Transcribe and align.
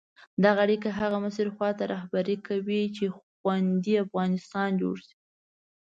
دغه 0.43 0.59
اړیکي 0.65 0.89
هغه 0.99 1.17
مسیر 1.25 1.47
خواته 1.55 1.83
رهبري 1.93 2.35
کړو 2.47 2.79
چې 2.95 3.05
خوندي 3.17 3.93
افغانستان 4.05 4.69
جوړ 4.81 4.95
شي. 5.05 5.15